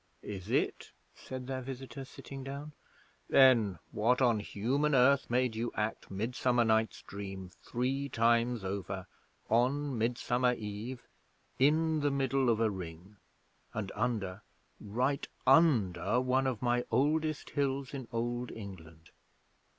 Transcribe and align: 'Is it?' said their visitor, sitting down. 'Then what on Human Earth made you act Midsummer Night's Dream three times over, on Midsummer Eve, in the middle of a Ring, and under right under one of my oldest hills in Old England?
'Is 0.23 0.49
it?' 0.49 0.93
said 1.13 1.45
their 1.45 1.61
visitor, 1.61 2.03
sitting 2.05 2.43
down. 2.43 2.73
'Then 3.29 3.77
what 3.91 4.19
on 4.19 4.39
Human 4.39 4.95
Earth 4.95 5.29
made 5.29 5.55
you 5.55 5.71
act 5.75 6.09
Midsummer 6.09 6.63
Night's 6.65 7.03
Dream 7.03 7.51
three 7.61 8.09
times 8.09 8.63
over, 8.63 9.05
on 9.47 9.95
Midsummer 9.95 10.53
Eve, 10.53 11.03
in 11.59 11.99
the 11.99 12.09
middle 12.09 12.49
of 12.49 12.59
a 12.59 12.71
Ring, 12.71 13.17
and 13.75 13.91
under 13.93 14.41
right 14.79 15.27
under 15.45 16.19
one 16.19 16.47
of 16.47 16.63
my 16.63 16.83
oldest 16.89 17.51
hills 17.51 17.93
in 17.93 18.07
Old 18.11 18.51
England? 18.51 19.11